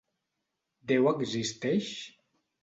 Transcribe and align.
Déu 0.91 1.09
existeix? 1.11 1.93